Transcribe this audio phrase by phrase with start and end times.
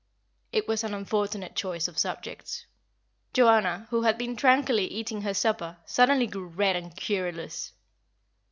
[0.51, 2.65] It was an unfortunate choice of subjects.
[3.33, 7.71] Joanna, who had been tranquilly eating her supper, suddenly grew red and querulous.